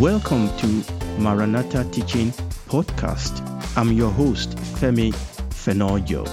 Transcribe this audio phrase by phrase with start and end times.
[0.00, 0.66] Welcome to
[1.20, 2.32] Maranatha Teaching
[2.68, 3.40] Podcast.
[3.76, 5.12] I'm your host, Femi
[5.50, 6.24] Fenojo.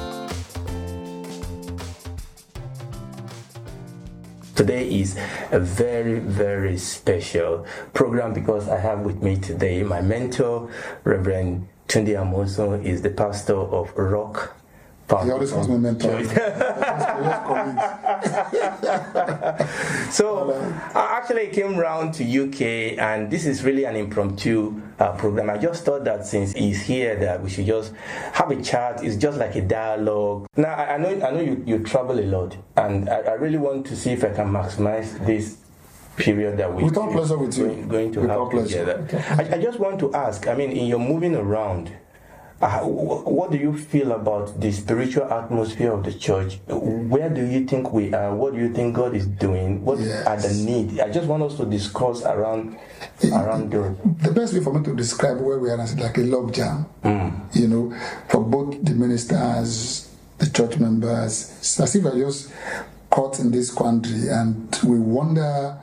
[4.56, 5.16] Today is
[5.52, 7.64] a very, very special
[7.94, 10.72] program because I have with me today my mentor,
[11.04, 14.56] Reverend Tunde Amoso, is the pastor of Rock
[15.20, 16.24] he always calls me mentor.
[20.12, 20.54] so
[20.96, 25.50] I actually came round to UK, and this is really an impromptu uh, program.
[25.50, 27.94] I just thought that since he's here, that we should just
[28.34, 29.04] have a chat.
[29.04, 30.48] It's just like a dialogue.
[30.56, 33.58] Now I, I know I know you, you travel a lot, and I, I really
[33.58, 35.58] want to see if I can maximize this
[36.18, 39.08] period that we with all pleasure with you going, to have together.
[39.30, 40.48] I, I just want to ask.
[40.48, 41.92] I mean, in your moving around
[42.62, 46.60] what do you feel about the spiritual atmosphere of the church?
[46.68, 48.36] Where do you think we are?
[48.36, 49.84] What do you think God is doing?
[49.84, 50.28] What yes.
[50.28, 51.00] are the needs?
[51.00, 52.78] I just want us to discuss around
[53.24, 56.22] around the the best way for me to describe where we are is like a
[56.22, 56.86] log jam.
[57.04, 57.56] Mm.
[57.56, 61.58] You know, for both the ministers, the church members.
[61.60, 62.52] It's as if I just
[63.10, 65.78] caught in this country and we wonder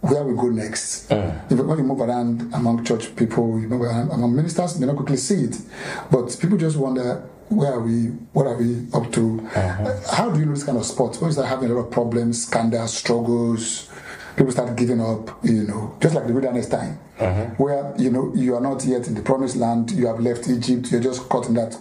[0.00, 1.10] where we go next.
[1.50, 4.96] If, when you move around among church people, you move around among ministers, they not
[4.96, 5.58] quickly see it.
[6.10, 8.06] But people just wonder where are we?
[8.32, 9.40] What are we up to?
[9.54, 10.00] Uh-huh.
[10.10, 11.16] How do you know this kind of sport?
[11.20, 13.88] When you start having a lot of problems, scandals, struggles,
[14.36, 17.44] people start giving up, you know, just like the wilderness time, uh-huh.
[17.56, 20.90] where you know you are not yet in the promised land, you have left Egypt,
[20.90, 21.78] you're just caught in that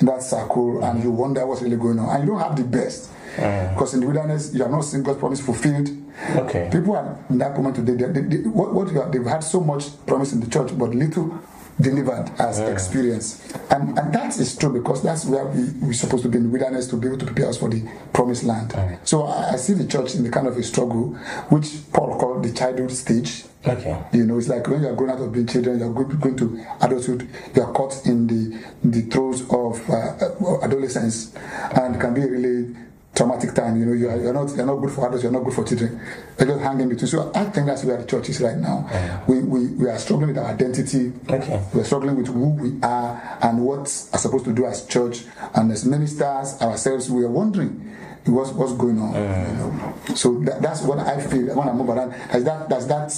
[0.00, 0.90] in that circle, uh-huh.
[0.90, 3.10] and you wonder what's really going on, and you don't have the best.
[3.36, 5.88] Because in the wilderness, you have not seen God's promise fulfilled.
[6.36, 6.68] Okay.
[6.70, 7.94] People are in that moment today.
[7.94, 10.90] They, they, they, what, what have, they've had so much promise in the church, but
[10.90, 11.40] little
[11.80, 12.68] delivered as yeah.
[12.68, 13.52] experience.
[13.70, 16.86] And and that is true because that's where we, we're supposed to be in wilderness
[16.88, 18.74] to be able to prepare us for the promised land.
[19.04, 21.14] So I, I, see the church in the kind of a struggle,
[21.48, 23.44] which Paul called the childhood stage.
[23.66, 23.98] Okay.
[24.12, 26.64] You know, it's like when you are grown out of being children, you're going to
[26.82, 31.34] adulthood, you are caught in the the throes of uh, adolescence,
[31.74, 32.76] and can be really
[33.14, 33.76] traumatic time.
[33.78, 35.64] You know, you are, you're not you're not good for adults, you're not good for
[35.64, 36.00] children.
[36.38, 37.06] You're just hanging between.
[37.06, 38.86] So I think that's where the church is right now.
[38.90, 39.24] Yeah.
[39.26, 41.12] We, we we are struggling with our identity.
[41.28, 41.64] Okay.
[41.72, 43.80] We're struggling with who we are and what
[44.12, 47.10] are supposed to do as church and as ministers ourselves.
[47.10, 47.94] We are wondering
[48.26, 49.14] what's what's going on.
[49.14, 49.50] Yeah.
[49.50, 52.14] You know, so that, that's what I feel when I move around.
[52.32, 53.12] Does that does that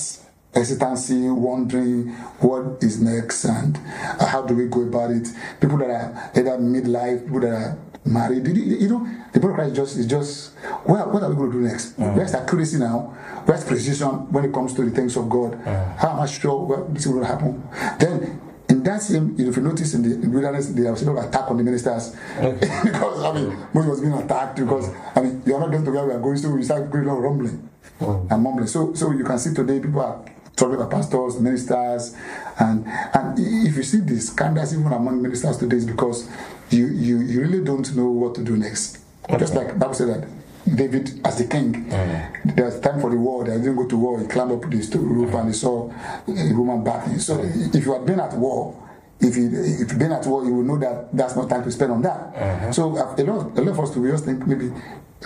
[0.56, 2.08] hesitancy, wondering
[2.40, 5.28] what is next and how do we go about it.
[5.60, 8.46] People that are either midlife, people that are married.
[8.46, 10.52] You know, the body of Christ just is just
[10.86, 11.98] well, what are we going to do next?
[11.98, 12.16] Mm.
[12.16, 13.14] Where's accuracy now?
[13.44, 15.52] Where's precision when it comes to the things of God?
[15.52, 15.96] Mm.
[15.96, 17.68] How am I sure what this is going to happen?
[17.98, 21.58] Then in that same, if you notice in the wilderness, there was a attack on
[21.58, 22.80] the ministers okay.
[22.84, 26.06] because I mean, Moses was being attacked because I mean, you're not going to where
[26.06, 27.68] we are going, so we start going on rumbling
[28.00, 28.30] mm.
[28.30, 28.66] and mumbling.
[28.66, 30.24] So, so you can see today people are
[30.56, 32.16] talking about pastors, ministers,
[32.58, 36.28] and and if you see the scandals even among ministers today, is because
[36.70, 38.98] you, you, you really don't know what to do next.
[39.24, 39.38] Okay.
[39.38, 42.56] Just like Bible said that David as the king, mm.
[42.56, 45.34] there's time for the war, they didn't go to war, he climbed up the roof
[45.34, 45.92] and he saw
[46.26, 47.18] a woman bathing.
[47.18, 47.74] So mm.
[47.74, 48.82] if you had been at war,
[49.20, 51.70] if you if you've been at war, you will know that that's not time to
[51.70, 52.34] spend on that.
[52.34, 52.72] Mm-hmm.
[52.72, 54.70] So uh, a lot, a lot of us to just think maybe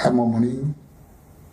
[0.03, 0.75] have more money,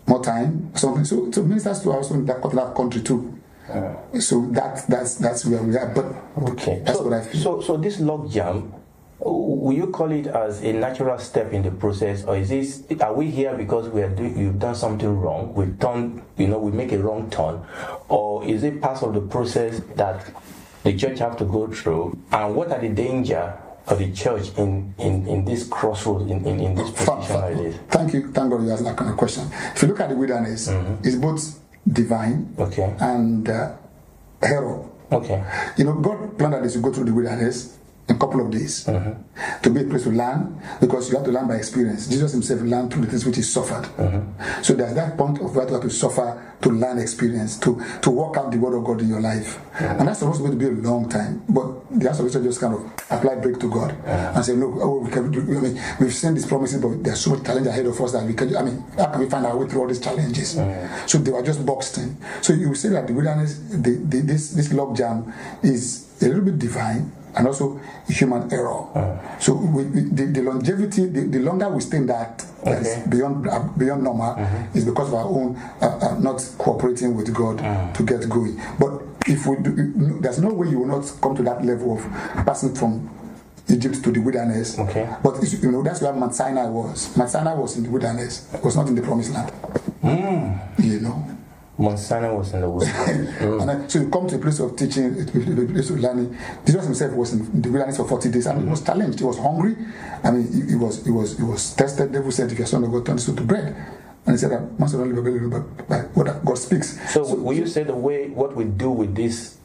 [0.05, 1.03] more time, something.
[1.03, 3.36] So, so ministers are also in that particular country too.
[3.69, 5.93] Uh, so that that's that's where we are.
[5.93, 6.05] But
[6.51, 7.41] okay, that's so, what I feel.
[7.41, 8.73] So so this log jam
[9.19, 13.13] will you call it as a natural step in the process or is this are
[13.13, 16.71] we here because we are doing you've done something wrong We turn you know we
[16.71, 17.61] make a wrong turn
[18.09, 20.31] or is it part of the process that
[20.83, 23.57] the church have to go through and what are the danger
[23.87, 27.75] of the church in, in, in this crossroads in, in, in this position like this
[27.89, 30.15] thank you thank god you asked that kind of question if you look at the
[30.15, 31.07] wilderness mm-hmm.
[31.07, 32.95] it's both divine okay.
[32.99, 33.75] and uh,
[34.41, 35.43] hero okay.
[35.77, 37.76] You know god planned that you go through the wilderness
[38.09, 39.61] a couple of days mm-hmm.
[39.61, 42.07] to be a place to learn because you have to learn by experience.
[42.07, 43.83] Jesus himself learned through the things which he suffered.
[43.83, 44.63] Mm-hmm.
[44.63, 48.09] So there's that point of where you have to suffer to learn experience, to, to
[48.09, 49.59] work out the word of God in your life.
[49.73, 49.99] Mm-hmm.
[49.99, 51.43] And that's supposed to be a long time.
[51.49, 54.99] But the answer is just kind of apply break to God and say, look, oh,
[54.99, 57.99] we can I mean, we've seen these promises, but there's so much challenge ahead of
[57.99, 59.99] us that we can, I mean, how can we find our way through all these
[59.99, 60.51] challenges?
[61.07, 62.17] So they were just boxed in.
[62.41, 66.43] So you say that the wilderness, the, the, this, this log jam is a little
[66.43, 68.87] bit divine and also human error.
[68.95, 73.03] Uh, so we, the, the, longevity, the, the, longer we stay in that, okay.
[73.09, 74.77] beyond uh, beyond normal, mm-hmm.
[74.77, 77.93] is because of our own uh, uh not cooperating with God mm.
[77.93, 78.59] to get going.
[78.79, 82.03] But if we do, there's no way you will not come to that level of
[82.45, 83.09] passing from
[83.69, 84.79] Egypt to the wilderness.
[84.79, 85.07] Okay.
[85.21, 87.15] But you know that's where Mount Sinai was.
[87.15, 88.51] Mount Sinai was in the wilderness.
[88.53, 89.51] It was not in the promised land.
[90.01, 90.83] Mm.
[90.83, 91.36] You know.
[91.77, 92.95] Mount Sinai was in the wilderness.
[93.39, 93.59] Mm.
[93.61, 96.35] and then, so you come to a place of teaching, a place of learning.
[96.65, 99.19] Jesus himself was in the wilderness for 40 days and he was challenged.
[99.19, 99.75] He was hungry.
[100.23, 102.09] I mean, he, he was he was he was tested.
[102.09, 103.75] The devil said, if you're son of God, turn this into bread.
[104.25, 106.99] And he said that master only by, by what God speaks.
[107.13, 109.56] So, so will you say the way what we do with this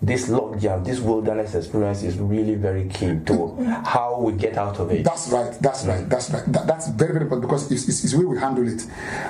[0.00, 4.90] this logjam, this wilderness experience is really very key to how we get out of
[4.92, 5.04] it.
[5.04, 5.52] That's right.
[5.60, 6.08] That's right.
[6.08, 6.44] That's right.
[6.52, 8.86] That, that's very very important because it's, it's, it's the way we handle it.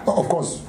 [0.07, 0.61] Of course,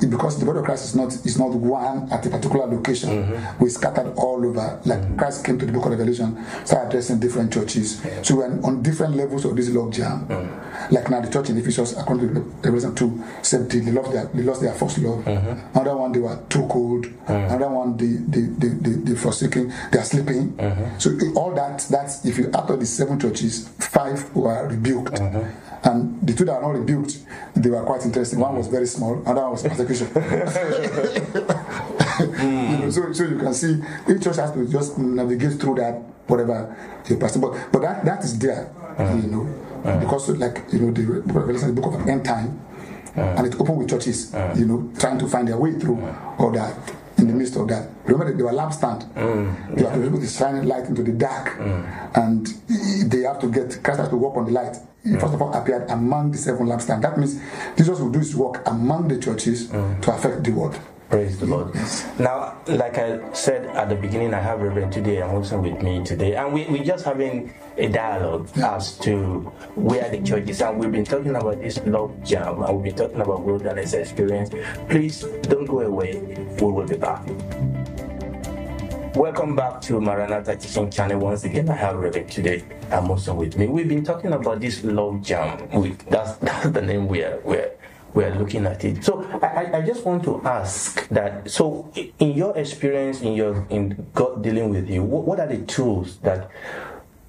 [0.00, 3.10] because the body of Christ is not is not one at a particular location.
[3.10, 3.62] Mm-hmm.
[3.62, 4.80] We scattered all over.
[4.84, 5.18] Like mm-hmm.
[5.18, 8.00] Christ came to the book of Revelation, started addressing different churches.
[8.22, 10.26] So we're on different levels of this logjam.
[10.26, 10.65] Mm-hmm.
[10.90, 14.42] Like now, the church in Ephesus, according to Revelation two, said they lost their they
[14.42, 15.24] lost their first love.
[15.24, 15.78] Mm-hmm.
[15.78, 17.06] Another one they were too cold.
[17.06, 17.32] Mm-hmm.
[17.32, 19.72] Another one they they they, they, they forsaken.
[19.90, 20.52] They are sleeping.
[20.52, 20.98] Mm-hmm.
[20.98, 25.14] So all that that's if you out of the seven churches, five were rebuked.
[25.86, 27.18] And the two that are not rebuked,
[27.54, 28.40] they were quite interesting.
[28.40, 30.08] One was very small, another was persecution.
[30.08, 30.20] mm.
[32.70, 33.80] you know, so, so you can see
[34.10, 35.94] each church has to just navigate through that,
[36.26, 36.76] whatever
[37.08, 37.36] you pass.
[37.36, 38.68] But, but that, that is there,
[38.98, 39.22] mm.
[39.22, 39.46] you know,
[39.84, 40.00] mm.
[40.00, 42.60] because like, you know, the, the book of end time,
[43.14, 46.02] and it's open with churches, you know, trying to find their way through
[46.38, 46.74] all that
[47.18, 47.88] in the midst of that.
[48.04, 49.12] Remember, they were lampstand.
[49.14, 52.16] Mm, they have to be able to shine light into the dark, mm.
[52.16, 52.46] and
[53.10, 54.76] they have to get Christ to walk on the light.
[55.02, 55.20] He mm.
[55.20, 57.02] first of all appeared among the seven lampstands.
[57.02, 57.40] That means
[57.76, 60.78] Jesus will do his work among the churches to affect the world.
[61.08, 61.72] Praise the Lord.
[62.18, 66.34] Now, like I said at the beginning, I have Reverend Tunde Amoso with me today,
[66.34, 69.40] and we, we're just having a dialogue as to
[69.74, 70.62] where the church is.
[70.62, 74.50] And we've been talking about this love jam, and we've been talking about wilderness experience.
[74.88, 76.18] Please don't go away.
[76.60, 77.26] We will be back.
[79.14, 81.20] Welcome back to Maranatha Teaching Channel.
[81.20, 83.66] Once again, I have Reverend today and Wilson with me.
[83.66, 85.72] We've been talking about this logjam.
[85.72, 87.72] We, that's, that's the name we're, we're
[88.14, 89.04] we're looking at it.
[89.04, 91.50] So I, I just want to ask that.
[91.50, 95.58] So in your experience, in your in God dealing with you, what, what are the
[95.66, 96.50] tools that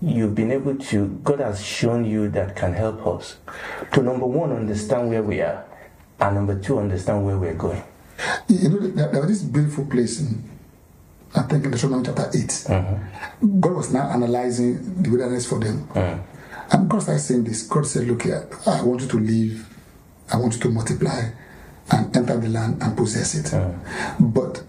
[0.02, 3.38] you've been able to God has shown you that can help us
[3.94, 5.66] to number one understand where we are,
[6.20, 7.84] and number two understand where we're going.
[8.48, 10.50] You know, there was this beautiful place in
[11.36, 12.34] I think in Deuteronomy chapter 8.
[12.34, 13.60] Mm-hmm.
[13.60, 15.86] God was now analyzing the wilderness for them.
[15.90, 16.24] Mm.
[16.72, 17.64] And God started saying this.
[17.68, 19.78] God said, Look here, I want you to live
[20.32, 21.30] I want you to multiply
[21.92, 23.54] and enter the land and possess it.
[23.54, 23.72] Uh.
[24.20, 24.62] But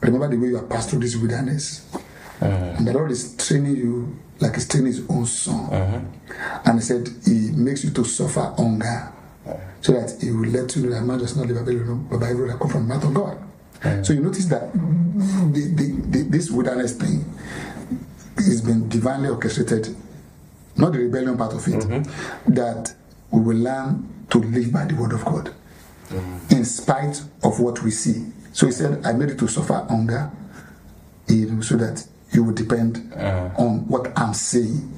[0.00, 1.86] remember the way you have passed through this wilderness.
[2.40, 2.44] Uh.
[2.78, 5.72] And the Lord is training you like He's training His own son.
[5.72, 6.60] Uh-huh.
[6.64, 9.12] And He said He makes you to suffer hunger
[9.80, 11.72] so that He will let you know that man does not live by
[12.10, 13.38] but by that come from the mouth of God.
[13.82, 14.02] Uh.
[14.02, 17.24] So you notice that the, the, the, this wilderness thing
[18.36, 19.94] has been divinely orchestrated,
[20.76, 22.54] not the rebellion part of it, mm-hmm.
[22.54, 22.94] that
[23.30, 25.52] we will learn to live by the word of God
[26.08, 26.52] mm.
[26.52, 28.26] in spite of what we see.
[28.52, 30.30] So he said, I made it to suffer hunger
[31.28, 33.50] you know, so that you will depend uh.
[33.56, 34.88] on what I'm saying,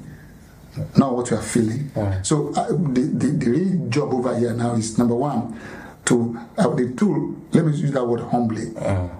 [0.97, 1.91] not what you are feeling.
[1.95, 2.21] Uh.
[2.21, 5.59] So uh, the, the, the real job over here now is number one,
[6.05, 8.65] to uh, the tool, let me use that word humbly.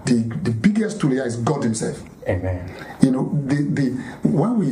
[0.04, 2.02] The, the biggest tool here is God Himself.
[2.28, 2.70] Amen.
[3.00, 3.90] You know, the, the
[4.28, 4.66] when we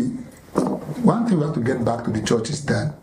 [1.03, 2.95] one thing we have to get back to the church is that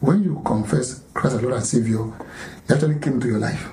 [0.00, 2.04] when you confess Christ as Lord and Savior,
[2.66, 3.68] He actually came to your life.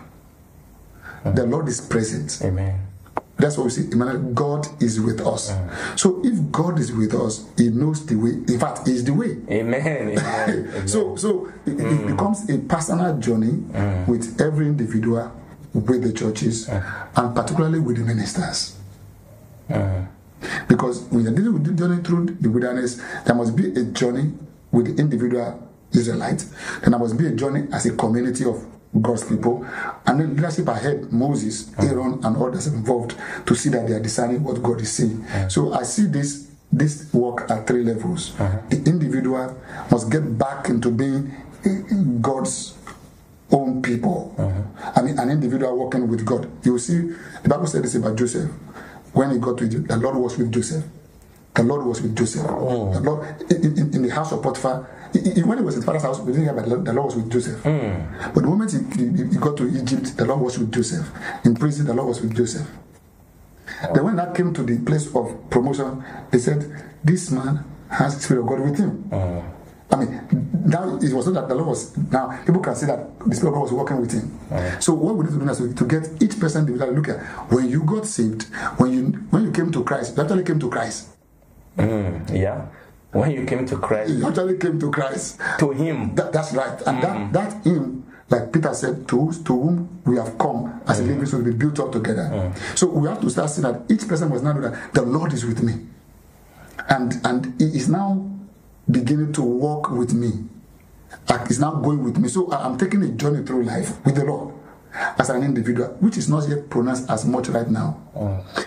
[1.23, 2.39] The Lord is present.
[2.43, 2.86] Amen.
[3.37, 3.91] That's what we see.
[3.91, 5.51] Emmanuel, God is with us.
[5.51, 5.99] Mm.
[5.99, 8.31] So if God is with us, He knows the way.
[8.31, 9.37] In fact, He is the way.
[9.49, 10.17] Amen.
[10.17, 10.87] Amen.
[10.87, 11.99] so so it, mm.
[11.99, 14.07] it, becomes a personal journey mm.
[14.07, 15.31] with every individual,
[15.73, 17.09] with the churches, mm.
[17.15, 18.75] and particularly with the ministers.
[19.69, 20.07] Mm.
[20.67, 24.33] Because when you're dealing with the journey through the wilderness, there must be a journey
[24.71, 26.45] with the individual Israelites.
[26.81, 28.65] Then there must be a journey as a community of
[29.01, 29.65] God's people.
[30.05, 33.15] And then leadership ahead, Moses, Aaron, and others involved
[33.45, 35.25] to see that they are discerning what God is saying.
[35.49, 38.33] So I see this this work at three levels.
[38.39, 38.59] Uh-huh.
[38.69, 39.55] The individual
[39.89, 41.31] must get back into being
[42.21, 42.75] God's
[43.51, 44.35] own people.
[44.37, 44.91] Uh-huh.
[44.95, 46.49] I mean, an individual working with God.
[46.65, 47.13] You see,
[47.43, 48.51] the Bible said this about Joseph.
[49.13, 50.83] When he got to Egypt, the Lord was with Joseph.
[51.55, 52.45] The Lord was with Joseph.
[52.47, 52.93] Oh.
[52.93, 56.19] The Lord, in, in, in the house of Potiphar, when he was in father's house,
[56.19, 57.63] we didn't about the law was with Joseph.
[57.63, 58.33] Mm.
[58.33, 61.09] But the moment he, he, he, got to Egypt, the law was with Joseph.
[61.43, 62.67] In prison, the law was with Joseph.
[63.83, 63.93] Oh.
[63.93, 66.65] Then when that came to the place of promotion, they said,
[67.03, 69.09] This man has the Spirit of God with him.
[69.11, 69.43] Oh.
[69.89, 71.95] I mean, now it was not that the Lord was.
[71.97, 74.37] Now people can see that the Spirit of God was working with him.
[74.51, 74.77] Oh.
[74.79, 77.19] So what we need to do now is to get each person to look at
[77.51, 78.43] when you got saved,
[78.77, 81.09] when you when you came to Christ, you actually came to Christ.
[81.77, 82.65] Mm, yeah.
[83.11, 85.39] When you came to Christ, you actually came to Christ.
[85.59, 86.13] To Him.
[86.15, 86.81] That, that's right.
[86.85, 87.31] And mm.
[87.33, 91.25] that, that Him like Peter said, to, to whom we have come as a living
[91.25, 92.53] soul be built up together.
[92.75, 95.33] So we have to start seeing that each person must now know that the Lord
[95.33, 95.85] is with me.
[96.89, 98.29] And and he is now
[98.89, 100.31] beginning to walk with me.
[101.47, 102.27] He's now going with me.
[102.27, 104.53] So I'm taking a journey through life with the Lord
[105.17, 107.97] as an individual, which is not yet pronounced as much right now.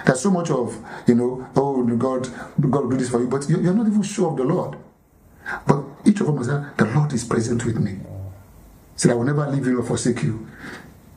[0.06, 2.28] There's so much of, you know, oh, God,
[2.60, 4.76] God will do this for you, but you- you're not even sure of the Lord.
[5.66, 7.98] But each of us the Lord is present with me.
[8.96, 10.46] Said, I will never leave you or forsake you.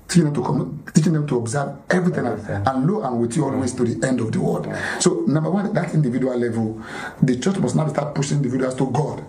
[0.07, 3.45] Teaching them to come, teaching them to observe everything, and- and lo, I'm with you
[3.45, 4.67] always to the end of the world.
[4.99, 6.77] So, number one, that individual level,
[7.21, 9.23] the church must now start pushing individuals to God.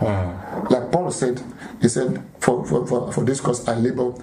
[0.00, 1.42] Uh, like Paul said,
[1.80, 4.14] he said, for, for, for, for this cause I labor,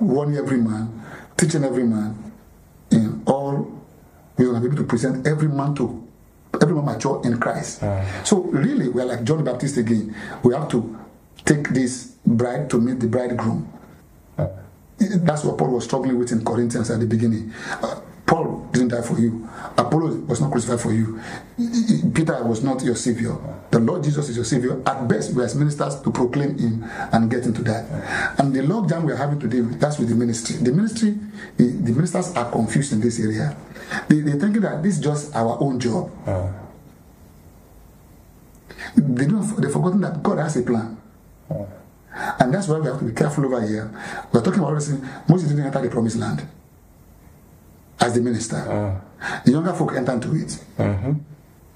[0.00, 1.02] warning every man,
[1.36, 2.32] teaching every man
[2.90, 3.74] in all
[4.36, 6.06] we be able to present every man to
[6.60, 7.82] every man mature in Christ.
[7.82, 8.24] Uh.
[8.24, 10.14] So really we're like John the Baptist again.
[10.42, 10.98] We have to
[11.44, 13.72] take this bride to meet the bridegroom.
[14.38, 14.48] Uh.
[14.98, 17.52] That's what Paul was struggling with in Corinthians at the beginning.
[17.82, 19.48] Uh, Paul didn't die for you.
[19.76, 21.20] Apollo was not crucified for you.
[22.14, 23.36] Peter was not your savior.
[23.70, 24.80] The Lord Jesus is your savior.
[24.86, 27.84] At best, we are as ministers to proclaim him and get into that.
[28.38, 30.56] And the logjam we are having today, that's with the ministry.
[30.56, 31.18] The ministry,
[31.56, 33.56] the, the ministers are confused in this area.
[34.08, 36.10] They, they're thinking that this is just our own job.
[36.26, 36.50] Uh.
[38.96, 39.60] They don't.
[39.60, 40.96] They've forgotten that God has a plan.
[41.50, 41.64] Uh.
[42.38, 43.90] And that's why we have to be careful over here.
[44.32, 44.94] We're talking about this.
[45.28, 46.46] Moses didn't enter the promised land
[48.00, 48.56] as the minister.
[48.56, 49.40] Ah.
[49.44, 50.58] The younger folk enter into it.
[50.78, 51.12] Mm-hmm.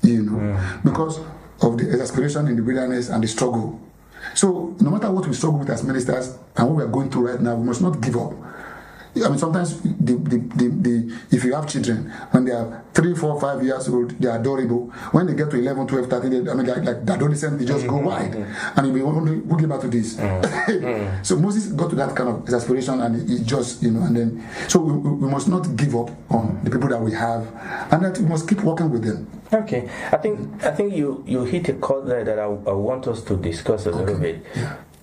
[0.03, 0.85] You know, mm.
[0.85, 1.19] because
[1.61, 3.81] of the exasperation in the wilderness and the struggle.
[4.35, 7.29] So, no matter what we struggle with as ministers and what we are going through
[7.31, 8.33] right now, we must not give up.
[9.25, 13.15] I mean, sometimes the, the, the, the, if you have children, when they are three,
[13.15, 14.87] four, five years old, they are adorable.
[15.13, 17.65] When they get to 11, 12, 13, they, I mean, like, like the adolescent, they
[17.65, 18.07] just go mm-hmm.
[18.07, 18.33] wide.
[18.33, 18.79] Mm-hmm.
[18.79, 20.17] And you'll be wondering, who came out to this?
[20.17, 21.23] Mm-hmm.
[21.23, 24.49] so Moses got to that kind of exasperation and he just, you know, and then,
[24.69, 27.47] so we, we we must not give up on the people that we have
[27.93, 29.29] and that we must keep working with them.
[29.53, 33.07] Okay, I think I think you you hit a chord there that I, I want
[33.07, 34.45] us to discuss a little bit.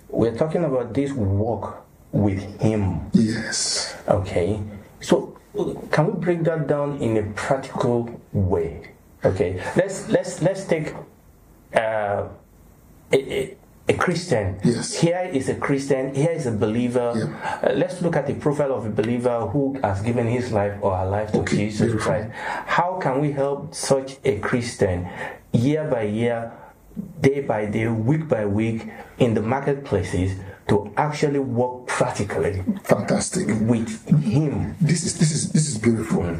[0.10, 1.85] We're talking about this walk
[2.16, 3.12] with Him.
[3.14, 3.94] Yes.
[4.08, 4.62] Okay,
[5.02, 5.38] so
[5.92, 8.90] can we break that down in a practical way?
[9.24, 10.94] Okay, let's let's let's take
[11.76, 12.24] uh,
[13.12, 13.58] a, a,
[13.90, 14.58] a Christian.
[14.64, 14.94] Yes.
[14.96, 16.16] Here is a Christian.
[16.16, 17.12] Here is a believer.
[17.16, 17.60] Yeah.
[17.62, 20.96] Uh, let's look at the profile of a believer who has given his life or
[20.96, 22.14] her life to Okay, Jesus beautiful.
[22.14, 22.32] Christ.
[22.32, 25.10] How can we help such a Christian
[25.52, 26.54] year by year,
[27.20, 33.48] day by day, week by week in the marketplaces to actually work practically Fantastic.
[33.48, 34.76] with Him?
[34.82, 36.24] This is this is this is beautiful.
[36.24, 36.38] Uh,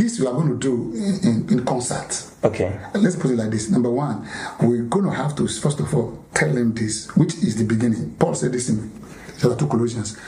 [0.00, 0.92] This we are going to do
[1.28, 2.24] in, in concert.
[2.44, 2.78] Okay.
[2.94, 3.70] Let's put it like this.
[3.70, 4.26] Number one,
[4.60, 8.14] we're going to have to first of all tell him this, which is the beginning.
[8.18, 8.90] Paul said this in
[9.40, 10.18] chapter 2 Colossians.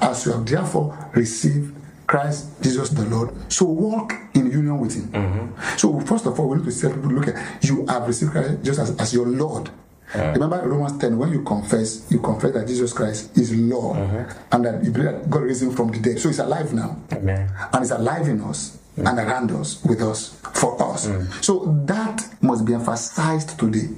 [0.00, 1.74] As you have therefore received
[2.06, 5.54] Christ Jesus the Lord, so walk in union with him.
[5.76, 8.62] So first of all, we need to tell people, look at you have received Christ
[8.62, 9.70] just as, as your Lord.
[10.16, 10.32] Uh-huh.
[10.32, 14.34] Remember Romans 10, when you confess, you confess that Jesus Christ is Lord uh-huh.
[14.52, 16.18] and that you believe that God raised him from the dead.
[16.18, 17.50] So he's alive now Amen.
[17.72, 19.08] and he's alive in us mm.
[19.08, 21.06] and around us, with us, for us.
[21.06, 21.44] Mm.
[21.44, 23.88] So that must be emphasized today.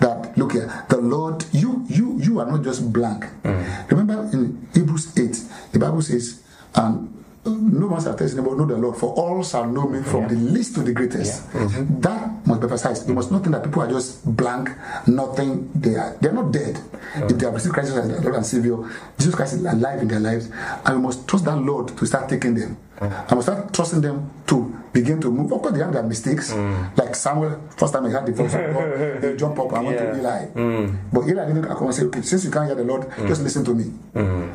[0.00, 3.24] That look here, the Lord, you you you are not just blank.
[3.42, 3.90] Mm.
[3.90, 6.42] Remember in Hebrews 8, the Bible says,
[6.74, 10.28] and no one shall his neighbor, know the Lord, for all shall know me from
[10.28, 11.50] the least to the greatest.
[11.50, 12.00] Mm-hmm.
[12.00, 13.08] That must be emphasized.
[13.08, 14.70] You must not think that people are just blank,
[15.08, 15.70] nothing.
[15.74, 16.78] They are they are not dead.
[17.16, 18.76] If they have received Christ as their Lord and Savior,
[19.18, 20.50] Jesus Christ is alive in their lives,
[20.84, 22.76] and we must trust that Lord to start taking them.
[23.00, 23.32] Mm-hmm.
[23.32, 25.52] I must start trusting them to begin to move.
[25.52, 26.52] Of course, they have their mistakes.
[26.52, 26.96] Mm.
[26.96, 29.98] Like Samuel, first time he had the voice of God, he jumped up and went
[29.98, 30.46] to Eli.
[30.52, 30.98] Mm.
[31.12, 33.28] But Eli didn't come and say, "Okay, since you can't hear the Lord, mm.
[33.28, 33.92] just listen to me."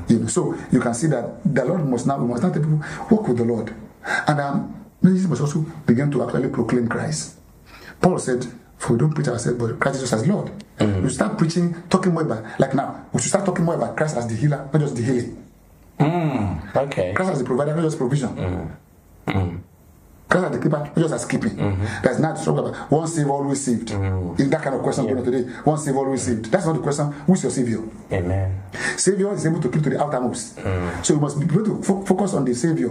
[0.07, 2.61] You know, so you can see that the Lord must now we must not tell
[2.61, 3.73] people walk with the Lord,
[4.05, 7.35] and um, ministers must also begin to actually proclaim Christ.
[7.99, 8.45] Paul said,
[8.77, 12.21] "For we don't preach ourselves, but Christ Jesus as Lord." We start preaching, talking more
[12.21, 13.05] about like now.
[13.11, 15.43] We should start talking more about Christ as the healer, not just the healing.
[15.99, 17.13] Mm, okay.
[17.13, 18.37] Christ as the provider, not just provision.
[20.29, 21.51] Christ as the keeper, just as keeping.
[21.55, 21.85] Mm-hmm.
[22.03, 23.87] That's not struggle about one saved, always saved.
[23.89, 24.37] Mm.
[24.39, 25.43] Is that kind of question going on today?
[25.63, 26.45] One saved, always saved.
[26.51, 27.11] That's not the question.
[27.25, 27.81] Who's your savior?
[28.11, 28.61] Amen.
[28.97, 30.57] Savior is able to keep to the outermost.
[30.57, 31.05] Mm.
[31.05, 32.89] So you must be able to fo- focus on the Savior.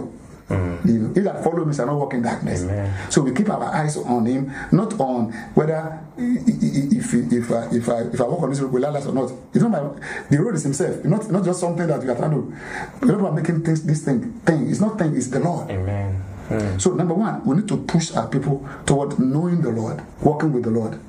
[0.49, 1.13] Mm.
[1.13, 2.63] He that follow me shall not walk in darkness.
[2.63, 3.11] Amen.
[3.11, 7.51] So we keep our eyes on him, not on whether i- i- i- if if
[7.51, 9.29] I, if I if I walk on this road will I last or not.
[9.53, 9.81] It's not my,
[10.29, 11.03] the road is himself.
[11.03, 12.53] Not not just something that we are trying to.
[13.01, 14.69] People are making things this thing thing.
[14.69, 15.15] It's not thing.
[15.17, 15.69] It's the Lord.
[15.69, 16.23] Amen.
[16.49, 16.79] Mm.
[16.81, 20.63] So number one, we need to push our people toward knowing the Lord, walking with
[20.63, 20.99] the Lord,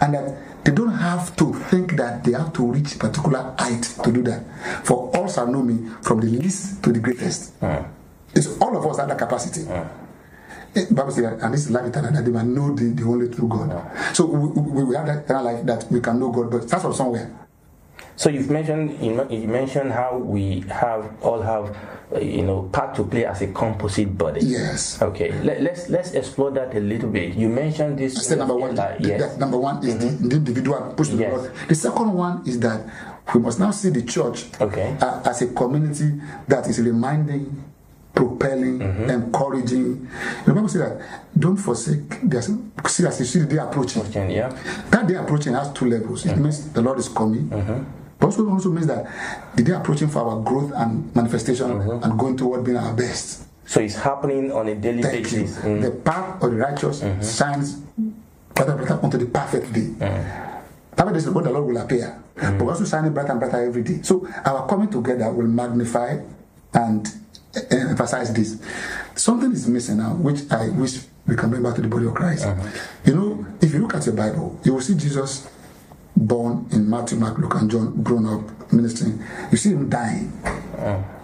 [0.00, 0.34] and that
[0.66, 4.20] They don't have to think that they have to reach a particular height to do
[4.24, 4.42] that.
[4.84, 7.52] For all shall know me from the least to the greatest.
[8.34, 9.62] It's all of us have that capacity.
[10.74, 13.28] Eh, Bible says, and this is life eternal, that they might know the, the only
[13.30, 13.70] true God.
[14.12, 16.82] So we, we, we have that eternal life that we can know God, but that's
[16.82, 17.30] from somewhere.
[18.16, 21.76] So you've mentioned you men- you mentioned how we have all have
[22.20, 24.40] you know part to play as a composite body.
[24.40, 25.00] Yes.
[25.02, 25.32] Okay.
[25.42, 27.34] Let, let's let's explore that a little bit.
[27.34, 28.16] You mentioned this.
[28.16, 28.74] I said number one.
[28.74, 29.36] The- yes.
[29.36, 31.30] number one is the, the individual push to Yes.
[31.32, 31.52] the Lord.
[31.68, 32.80] The second one is that
[33.34, 34.96] we must now see the church Okay.
[35.00, 36.18] uh, as a community
[36.48, 37.64] that is reminding,
[38.14, 39.10] propelling, Mm-hmm.
[39.10, 40.08] encouraging.
[40.46, 41.02] The Bible says that
[41.38, 42.14] don't forsake.
[42.88, 44.04] See as you see the day approaching.
[44.30, 44.56] Yeah.
[44.90, 46.24] That day approaching has two levels.
[46.24, 47.50] It means the Lord is coming.
[48.18, 49.06] But also, also means that
[49.56, 52.02] the day approaching for our growth and manifestation mm-hmm.
[52.02, 53.44] and going toward being our best.
[53.66, 55.58] So it's happening on a daily Thank basis.
[55.58, 55.82] Mm.
[55.82, 57.20] The path of the righteous mm-hmm.
[57.20, 57.74] shines
[58.54, 59.90] brighter and brighter unto the perfect day.
[59.98, 60.62] Mm.
[60.96, 62.22] Perfect day is when the Lord will appear.
[62.36, 62.58] Mm.
[62.58, 64.00] But we're also shining brighter and brighter every day.
[64.02, 66.20] So our coming together will magnify
[66.72, 67.08] and
[67.70, 68.60] emphasize this.
[69.14, 72.14] Something is missing now, which I wish we can bring back to the body of
[72.14, 72.44] Christ.
[72.44, 73.08] Mm-hmm.
[73.08, 75.48] You know, if you look at your Bible, you will see Jesus
[76.16, 79.22] born in Matthew, Mark, Luke, and John, grown up, ministering.
[79.50, 80.32] You see him dying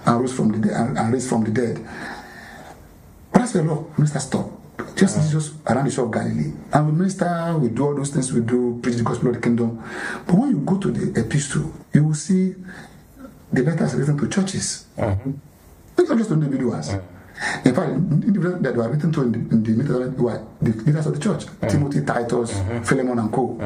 [0.05, 1.87] and rose from the dead and, and raised from the dead.
[3.33, 4.51] But that's where Lord minister stop.
[4.97, 5.23] Just ah.
[5.23, 6.53] Jesus around the shore of Galilee.
[6.73, 9.41] And we minister, we do all those things we do, preach the gospel of the
[9.41, 9.83] kingdom.
[10.27, 12.55] But when you go to the epistle, you will see
[13.53, 14.87] the letters written to churches.
[14.97, 16.91] It's not just to individuals.
[17.65, 19.39] In fact, individuals that were written to in the,
[19.73, 22.83] in the were the leaders of the church Timothy, Titus, mm-hmm.
[22.83, 23.59] Philemon, and co.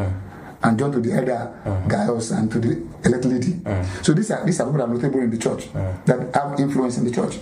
[0.66, 1.86] And John to the elder uh-huh.
[1.86, 3.60] Gaius and to the elect lady.
[3.64, 4.02] Uh-huh.
[4.02, 5.92] So these are these are people that are notable in the church uh-huh.
[6.06, 7.38] that have influence in the church.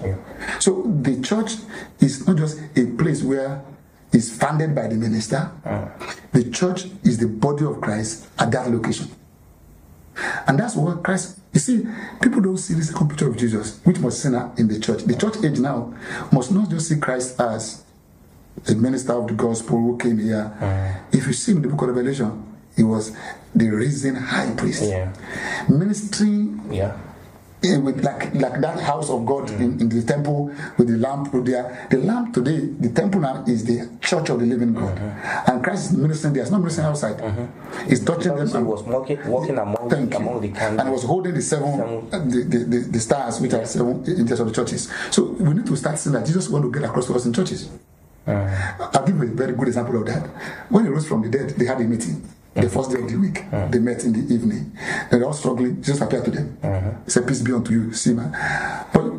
[0.61, 1.53] So the church
[2.01, 3.65] is not just a place where
[4.13, 5.51] it's funded by the minister.
[6.33, 9.09] The church is the body of Christ at that location.
[10.47, 11.87] And that's what Christ, you see,
[12.23, 15.03] people don't see the second picture of Jesus, which must sin in the church.
[15.03, 15.93] The church age now
[16.31, 17.83] must not just see Christ as
[18.69, 20.53] a minister of the gospel who came here.
[21.11, 23.13] If you see in the book of Revelation, he was
[23.55, 24.83] the risen high priest.
[24.83, 25.13] Yeah.
[25.69, 26.97] Ministering Yeah.
[27.63, 31.31] eh, with like like that house of God in, in the temple with the lamp
[31.45, 31.87] there.
[31.91, 34.99] The lamp today, the temple now is the church of the living God.
[35.49, 36.43] And Christ is ministering there.
[36.43, 37.17] It's not ministering outside.
[37.89, 40.19] He's touching them He and was walking, walking among, Thank you.
[40.19, 42.09] among the and he was holding the seven, Seven.
[42.13, 44.93] uh, the, the, the, the stars, which are seven angels of the churches.
[45.11, 47.33] So we need to start seeing that Jesus want to get across to us in
[47.33, 47.71] churches.
[48.27, 50.27] I'll give you a very good example of that.
[50.71, 52.23] When he rose from the dead, they had a meeting.
[52.55, 53.71] The first day of the week, mm.
[53.71, 54.77] they met in the evening.
[55.11, 55.83] They were all struggling.
[55.83, 56.57] Jesus appeared to them.
[56.63, 57.05] Mm-hmm.
[57.05, 58.31] He said, Peace be unto you, see man.
[58.93, 59.11] But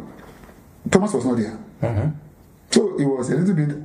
[0.89, 1.58] Thomas was not there.
[1.82, 2.10] Mm-hmm.
[2.71, 3.76] So he was a little bit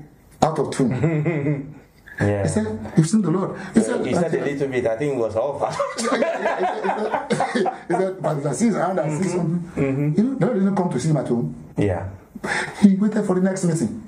[0.42, 1.76] out of tune.
[2.20, 2.42] Yeah.
[2.42, 3.58] He said, You've seen the Lord.
[3.72, 4.86] He said, He said a little bit.
[4.86, 5.80] I think it was all fast.
[6.02, 9.72] he said, but I see around, I see something.
[9.74, 10.18] Mm-hmm.
[10.18, 11.54] You know, the Lord didn't come to see him at home.
[11.78, 12.10] yeah.
[12.82, 14.06] He waited for the next meeting.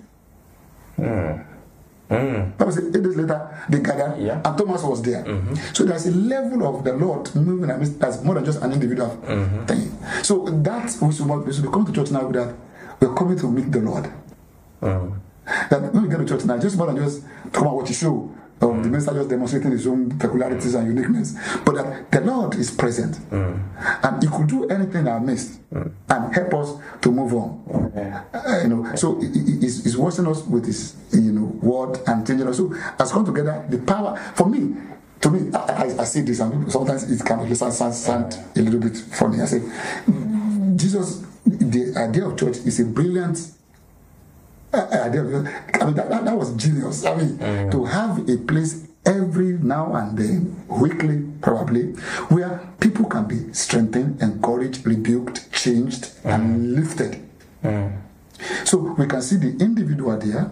[0.98, 1.44] Mm.
[2.12, 2.50] Hmm.
[2.58, 4.40] That was eight days later, they gathered, Yeah.
[4.44, 5.24] and Thomas was there.
[5.24, 5.54] Mm-hmm.
[5.72, 9.08] So there's a level of the Lord moving amidst that's more than just an individual
[9.24, 9.64] mm-hmm.
[9.66, 9.98] thing.
[10.22, 12.54] So that we should, we should come to church now with that
[13.02, 14.10] we're coming to meet the Lord.
[14.80, 15.18] Mm.
[15.70, 17.22] That when we get to church now, just more than just
[17.52, 18.30] talk about what you show.
[18.62, 22.70] Um, The minister just demonstrating his own peculiarities and uniqueness, but that the Lord is
[22.70, 27.60] present, and He could do anything I missed and help us to move on.
[28.32, 31.98] Uh, you know, so he- he- he's, he's watching us with His you know word
[32.06, 32.56] and changing us.
[32.58, 34.74] So as come together, the power for me.
[35.22, 38.60] To me, I, I, I see this, and sometimes it can sound, sound, sound a
[38.60, 39.40] little bit funny.
[39.40, 39.60] I say,
[40.76, 43.38] Jesus, the idea of church is a brilliant
[45.06, 45.20] idea.
[45.74, 47.04] I mean, that, that, that was genius.
[47.04, 47.70] I mean, mm.
[47.70, 51.92] to have a place every now and then, weekly probably,
[52.30, 56.76] where people can be strengthened, encouraged, rebuked, changed, and mm.
[56.76, 57.22] lifted.
[57.62, 57.98] Mm.
[58.64, 60.50] So we can see the individual there,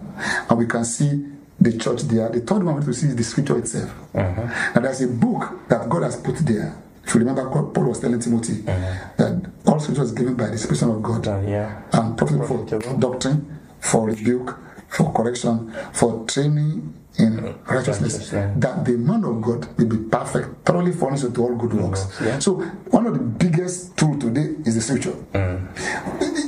[0.49, 1.25] and we can see
[1.59, 2.29] the church there.
[2.29, 3.91] The third one we need to see is the scripture itself.
[4.15, 4.71] Uh-huh.
[4.75, 6.75] Now there's a book that God has put there.
[7.05, 9.09] If you remember, Paul was telling Timothy uh-huh.
[9.17, 11.81] that all scripture is given by the Spirit of God Uh, yeah.
[11.93, 17.67] and profitable for doctrine, for rebuke, for correction, for training in mm.
[17.67, 18.53] righteousness, Righteousness.
[18.63, 22.05] that the man of God will be perfect, thoroughly furnished to all good works.
[22.05, 22.25] Mm-hmm.
[22.25, 22.39] yeah.
[22.39, 25.15] So one of the biggest tool today is the scripture.
[25.33, 25.75] Mm.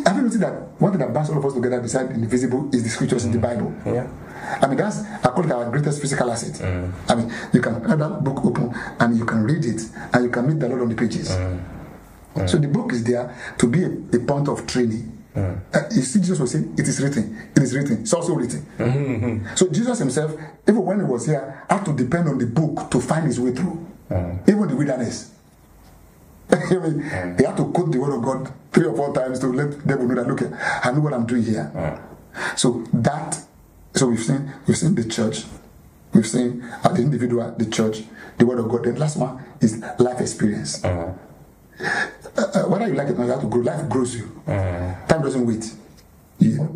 [0.07, 2.69] Have you noticed that one thing that binds all of us together beside the invisible
[2.73, 3.41] is the scriptures in the mm.
[3.41, 3.73] Bible?
[3.85, 4.07] Yeah.
[4.61, 6.61] I mean, that's, I call it our greatest physical asset.
[7.09, 9.81] I mean, you can have that book open and you can read it
[10.13, 11.29] and you can meet the Lord on the pages.
[12.45, 15.22] So the book is there to be a, a point of training.
[15.35, 15.55] Uh,
[15.91, 18.61] you see, Jesus was saying, It is written, it is written, it's also written.
[18.77, 19.55] Mm-hmm.
[19.55, 20.31] So Jesus himself,
[20.67, 23.51] even when he was here, had to depend on the book to find his way
[23.51, 23.85] through.
[24.11, 24.35] Uh.
[24.47, 25.31] even the wilderness.
[26.51, 26.99] I mean,
[27.35, 30.07] They had to quote the word of God three or four times to let them
[30.07, 30.41] know that look,
[30.85, 31.71] I know what I'm doing here.
[31.75, 32.55] Uh.
[32.55, 33.39] So that,
[33.95, 35.45] so we've seen, we've seen the church,
[36.13, 38.03] we've seen at the individual, the church,
[38.37, 38.83] the word of God.
[38.83, 40.83] The last one is life experience.
[40.83, 41.13] Uh,
[42.35, 43.61] Uh, uh, whether you like it or not, you have to grow.
[43.61, 44.41] Life grows you.
[44.47, 45.07] Mm.
[45.07, 45.71] Time doesn't wait.
[46.39, 46.67] Yeah.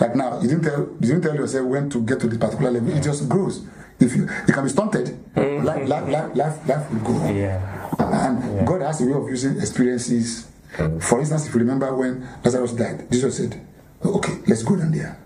[0.00, 2.70] Like now, you didn't tell you didn't tell yourself when to get to the particular
[2.70, 2.90] level.
[2.96, 3.64] It just grows.
[3.98, 5.64] If you it can be stunted, mm.
[5.64, 7.30] life, life, life, life, life will go.
[7.32, 7.90] Yeah.
[7.98, 10.48] And God has a way of using experiences.
[11.00, 13.58] For instance, if you remember when Lazarus died, Jesus said,
[14.04, 15.18] "Okay, let's go down there."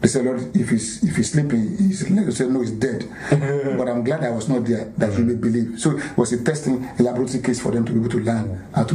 [0.00, 3.04] They said, "Lord, if he's if he's sleeping, he's he said, no, he's dead."
[3.76, 5.80] but I'm glad I was not there that he may believe.
[5.80, 8.64] So it was a testing, a laboratory case for them to be able to learn
[8.74, 8.94] how to,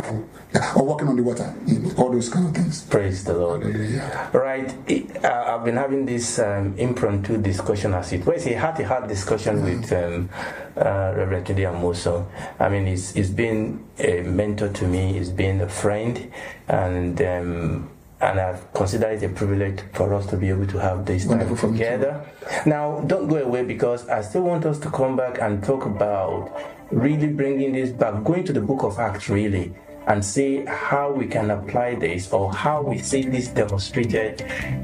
[0.75, 2.83] or walking on the water, you all those kind of things.
[2.85, 3.63] Praise the Lord.
[3.63, 4.29] Hallelujah.
[4.33, 4.73] Right.
[4.87, 8.83] It- uh, I've been having this um, impromptu discussion as it was a heart to
[8.83, 10.29] heart discussion with um,
[10.77, 12.25] uh, Reverend Tunde Amoso.
[12.59, 16.31] I mean, he's, he's been a mentor to me, he's been a friend,
[16.67, 17.89] and um,
[18.23, 21.39] and I consider it a privilege for us to be able to have this time
[21.39, 22.25] Wonderful for together.
[22.65, 26.57] Now, don't go away because I still want us to come back and talk about
[26.91, 29.73] really bringing this back, going to the book of Acts, really,
[30.07, 34.41] and see how we can apply this or how we see this demonstrated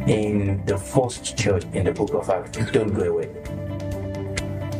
[0.07, 2.57] in the first church in the book of Acts.
[2.71, 3.68] Don't go away.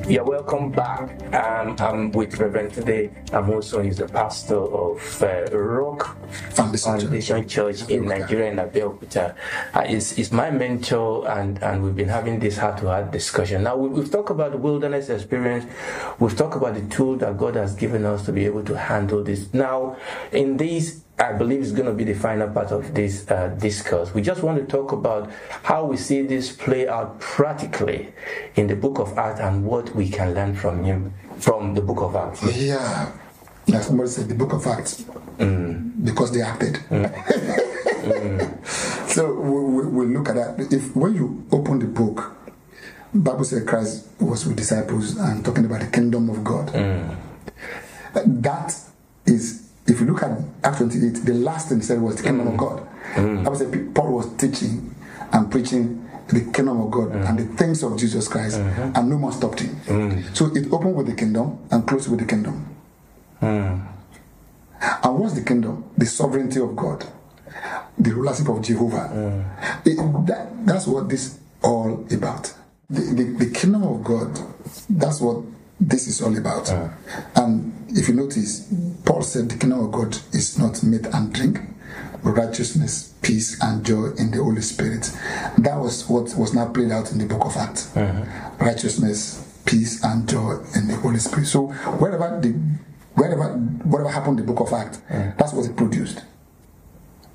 [0.10, 1.12] You're welcome back.
[1.36, 3.32] Um, I'm with Reverend Tunde.
[3.32, 6.18] I'm also he's the pastor of uh, Rock
[6.54, 7.02] Foundation Church.
[7.04, 9.36] Foundation Church in Nigeria in Abeokuta.
[9.72, 13.62] Uh, he's, he's my mentor, and, and we've been having this heart-to-heart discussion.
[13.62, 15.72] Now we, we've talked about the wilderness experience.
[16.18, 19.24] We've talked about the tool that God has given us to be able to handle
[19.24, 19.54] this.
[19.54, 19.96] Now,
[20.32, 24.14] in this I believe is going to be the final part of this uh, discourse.
[24.14, 25.30] We just want to talk about
[25.64, 28.14] how we see this play out practically
[28.56, 32.00] in the book of Acts and what we can learn from him from the book
[32.02, 32.44] of Acts.
[32.56, 33.12] Yeah.
[33.68, 35.04] Like somebody said, the book of Acts.
[35.38, 36.06] Mm.
[36.06, 36.76] Because they acted.
[36.90, 37.10] Mm.
[39.10, 40.74] so we, we, we look at that.
[40.74, 42.36] If when you open the book,
[43.14, 46.68] Bible said Christ was with disciples and talking about the kingdom of God.
[46.70, 47.18] Mm.
[48.14, 48.76] That
[49.26, 52.48] is, if you look at Acts 28, the last thing he said was the kingdom
[52.48, 52.58] of mm.
[52.58, 52.88] God.
[53.16, 53.44] Mm.
[53.44, 54.96] Bible said Paul was teaching
[55.32, 57.28] and preaching the kingdom of God mm.
[57.28, 58.96] and the things of Jesus Christ, mm-hmm.
[58.96, 60.24] and no one stopped him.
[60.36, 62.76] So it opened with the kingdom and closed with the kingdom.
[63.42, 65.84] And what's the kingdom?
[65.98, 67.06] The sovereignty of God,
[67.98, 69.44] the rulership of Jehovah.
[69.86, 69.98] It-
[70.28, 72.54] that- that's what this all about.
[72.90, 74.38] The, the, the kingdom of God,
[74.90, 75.44] that's what
[75.80, 76.70] this is all about.
[76.72, 76.94] Ah.
[77.36, 78.72] And if you notice,
[79.06, 81.60] Paul said the kingdom of God is not meat and drink,
[82.24, 85.12] but righteousness, peace, and joy in the Holy Spirit.
[85.58, 87.96] That was what was now played out in the book of Acts.
[87.96, 88.26] Uh-huh.
[88.60, 91.48] Righteousness, peace, and joy in the Holy Spirit.
[91.48, 92.50] So wherever the
[93.16, 95.32] wherever whatever happened in the book of Acts, uh-huh.
[95.38, 96.24] that's what it produced.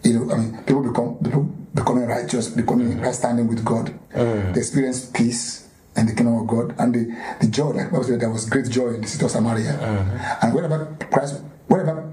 [0.02, 1.42] You know, I mean, people become people
[1.74, 3.06] becoming righteous, becoming uh-huh.
[3.06, 3.98] right standing with God.
[4.12, 5.63] They experience peace
[5.96, 7.70] and the kingdom of God and the, the joy.
[7.70, 9.74] Like Bible said, there was great joy in the city of Samaria.
[9.74, 10.38] Uh-huh.
[10.42, 12.12] And wherever Christ, wherever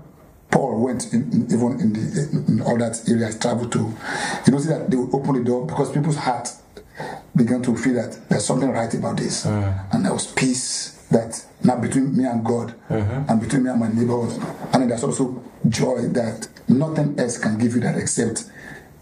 [0.50, 4.68] Paul went, in, in, even in the in all that areas traveled to, you notice
[4.68, 6.50] that they would open the door because people's heart
[7.36, 9.84] began to feel that there's something right about this, uh-huh.
[9.94, 13.24] and there was peace that now between me and God uh-huh.
[13.28, 14.38] and between me and my neighbors,
[14.74, 18.46] and then there's also joy that nothing else can give you that except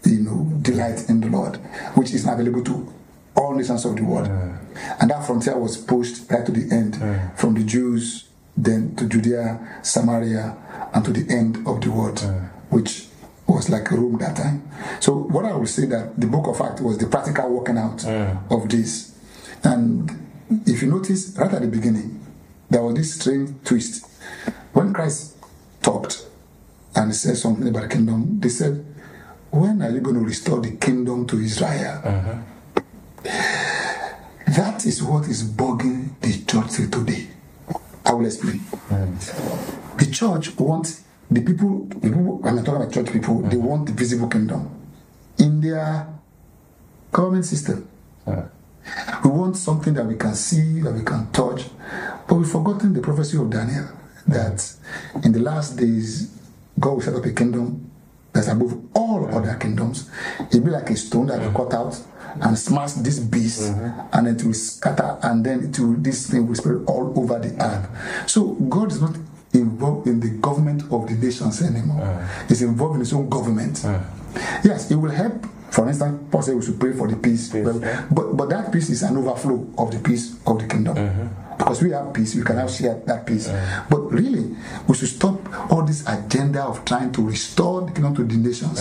[0.04, 1.56] you know delight in the Lord,
[1.94, 2.92] which is available to
[3.40, 4.28] all nations of the world.
[5.00, 6.96] And that frontier was pushed right to the end,
[7.36, 10.56] from the Jews, then to Judea, Samaria,
[10.92, 12.20] and to the end of the world,
[12.70, 13.06] which
[13.46, 14.68] was like Rome that time.
[15.00, 18.04] So what I would say that the book of Acts was the practical working out
[18.50, 19.16] of this.
[19.64, 20.10] And
[20.66, 22.20] if you notice right at the beginning,
[22.68, 24.06] there was this strange twist.
[24.72, 25.34] When Christ
[25.82, 26.26] talked
[26.94, 28.84] and said something about the kingdom, they said,
[29.50, 32.00] When are you going to restore the kingdom to Israel?
[32.04, 32.34] Uh-huh.
[33.22, 37.28] That is what is bugging the church today.
[38.04, 38.60] I will explain.
[39.98, 43.64] The church wants the people, the people, when I'm talking about church people, they mm-hmm.
[43.64, 44.68] want the visible kingdom
[45.38, 46.08] in their
[47.12, 47.88] government system.
[48.26, 51.66] We want something that we can see, that we can touch,
[52.26, 53.88] but we've forgotten the prophecy of Daniel
[54.26, 54.72] that
[55.22, 56.36] in the last days,
[56.78, 57.90] God will set up a kingdom
[58.32, 60.10] that's above all other kingdoms.
[60.48, 62.00] It'll be like a stone that will cut out
[62.40, 64.16] and smash this beast, mm-hmm.
[64.16, 67.54] and it will scatter, and then it will this thing will spread all over the
[67.62, 67.88] earth.
[68.30, 69.16] So God is not
[69.52, 72.28] involved in the government of the nations anymore.
[72.48, 73.84] He's involved in his own government.
[74.64, 75.46] Yes, it will help.
[75.70, 78.72] For instance, Paul said we should pray for the peace, Peace, but, but but that
[78.72, 80.96] peace is an overflow of the peace of the kingdom.
[80.96, 81.49] Mm-hmm.
[81.60, 83.48] Because we have peace, we can now share that peace.
[83.90, 84.56] But really,
[84.88, 85.36] we should stop
[85.70, 88.80] all this agenda of trying to restore the kingdom to the nations,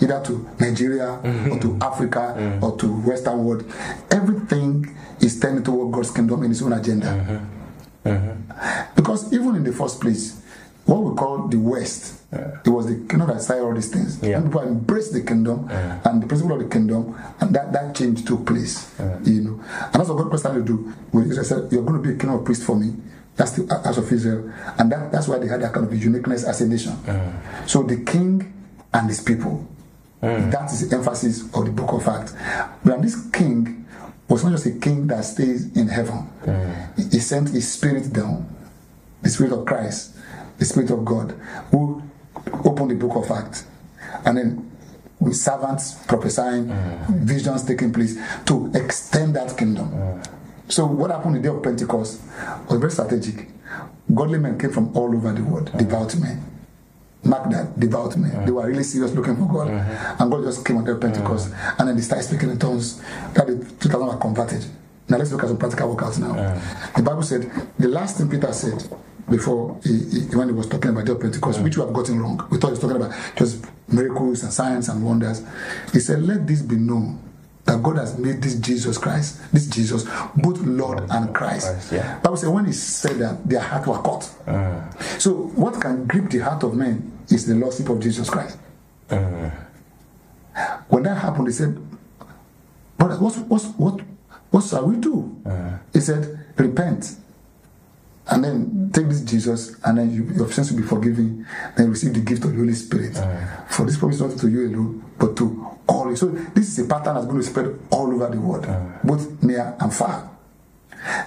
[0.00, 1.18] either to Nigeria
[1.50, 3.64] or to Africa or to Western world.
[4.12, 7.10] Everything is tending toward God's kingdom in its own agenda.
[7.10, 8.10] Uh-huh.
[8.12, 8.86] Uh-huh.
[8.94, 10.39] Because even in the first place,
[10.90, 14.22] what we call the West, it was the kingdom that started all these things.
[14.22, 14.36] Yeah.
[14.36, 18.24] And people embraced the kingdom and the principle of the kingdom, and that, that change
[18.24, 18.90] took place.
[19.24, 20.76] You know, and that's what God trying to do.
[21.12, 22.94] When Israel said, "You're going to be a king of priest for me."
[23.36, 26.44] That's the house of Israel, and that, that's why they had that kind of uniqueness
[26.44, 26.94] as a nation.
[27.66, 28.52] So the king
[28.92, 29.66] and his people.
[30.20, 32.34] That is the emphasis of the book of Acts.
[32.84, 33.86] But this king
[34.28, 36.28] was not just a king that stays in heaven.
[36.96, 38.46] He, he sent his spirit down,
[39.22, 40.14] the spirit of Christ,
[40.60, 41.32] the spirit of God,
[41.70, 42.02] who
[42.64, 43.66] opened the book of Acts.
[44.24, 44.70] And then
[45.18, 47.08] with servants prophesying, mm.
[47.20, 49.90] visions taking place to extend that kingdom.
[49.90, 50.26] Mm.
[50.68, 52.20] So what happened the day of Pentecost
[52.68, 53.48] was very strategic.
[54.14, 55.78] Godly men came from all over the world, mm.
[55.78, 56.44] devout men.
[57.24, 58.44] Mark that, devout men.
[58.44, 59.68] They were really serious looking for God.
[59.68, 60.22] Mm-hmm.
[60.22, 61.52] And God just came on their Pentecost.
[61.78, 62.98] And then they started speaking in tongues.
[63.34, 64.64] That the 2000 were converted.
[65.06, 66.32] Now let's look at some practical workouts now.
[66.96, 68.88] The Bible said, the last thing Peter said
[69.30, 72.46] before he, he- when he was talking about the Pentecost, which we have gotten wrong.
[72.50, 75.42] We thought he was talking about just miracles and signs and wonders.
[75.92, 77.20] He said, let this be known
[77.64, 80.04] that God has made this Jesus Christ, this Jesus,
[80.36, 81.66] both Lord and Christ.
[81.68, 82.18] Christ, yeah.
[82.18, 84.28] Bible said when he said that, their heart were caught.
[84.46, 84.90] Uh.
[85.18, 88.58] So what can grip the heart of men is the lordship of Jesus Christ.
[89.10, 89.50] Uh.
[90.88, 91.78] When that happened, he said,
[92.98, 94.00] "But what what what
[94.50, 95.78] what shall we do?" Uh.
[95.92, 97.16] He said, "Repent."
[98.30, 101.46] And then take this Jesus, and then you, your sins will be forgiven.
[101.76, 103.16] Then receive the gift of the Holy Spirit.
[103.68, 106.14] For this promise not to you alone, but to all.
[106.16, 108.66] So this is a pattern that's going to spread all over the world,
[109.02, 110.30] both near and far.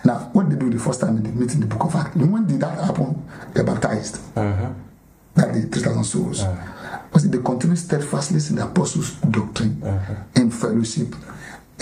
[0.05, 2.15] Now, what they do the first time in the meeting the book of Acts?
[2.15, 3.27] When did that happen?
[3.53, 4.19] They baptized.
[4.37, 4.69] Uh-huh.
[5.35, 6.43] That the 3,000 souls.
[6.43, 6.99] Uh-huh.
[7.11, 10.13] But they continue steadfastly in the apostles' doctrine, uh-huh.
[10.35, 11.15] in fellowship,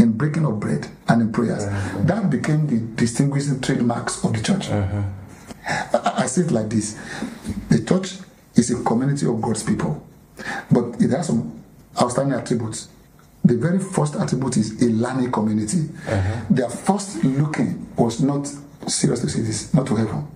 [0.02, 1.64] in breaking of bread, and in prayers.
[1.64, 2.02] Uh-huh.
[2.04, 4.70] That became the distinguishing trademarks of the church.
[4.70, 5.04] Uh-huh.
[5.94, 6.98] I, I say it like this
[7.70, 8.18] the church
[8.56, 10.06] is a community of God's people,
[10.72, 11.64] but it has some
[12.02, 12.90] outstanding attributes.
[13.44, 15.90] The very first attribute is a learning community.
[16.08, 16.42] Uh-huh.
[16.50, 18.48] Their first looking was not
[18.88, 20.28] serious to see this, not to heaven.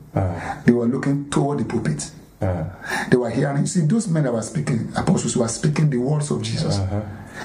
[0.65, 2.11] They were looking toward the pulpit.
[3.09, 3.61] They were hearing.
[3.61, 6.79] You see, those men that were speaking, apostles, were speaking the words of Jesus.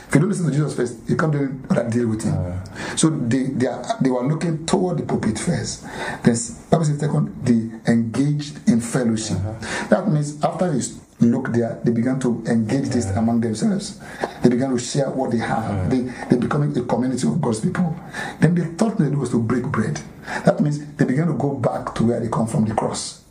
[0.09, 2.63] If you don't listen to Jesus first, you can't do that deal with him.
[2.97, 5.83] So they they, are, they were looking toward the pulpit first.
[6.23, 6.37] Then
[6.71, 9.37] Bible says second, they engaged in fellowship.
[9.39, 9.87] Uh-huh.
[9.89, 10.81] That means after they
[11.27, 14.01] looked there, they began to engage this among themselves.
[14.43, 15.91] They began to share what they have.
[15.91, 16.01] They
[16.31, 17.95] they becoming a community of God's people.
[18.41, 20.01] Then the third thing they do was to break bread.
[20.45, 23.23] That means they began to go back to where they come from, the cross.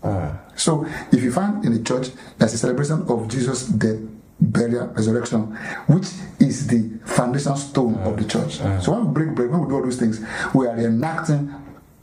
[0.56, 4.00] So if you find in the church there's a celebration of Jesus' death,
[4.42, 5.42] burial, resurrection,
[5.88, 6.08] which
[6.40, 8.62] is the foundation stone of the church.
[8.62, 10.22] Uh, so when we break bread, when we do all those things,
[10.54, 11.54] we are enacting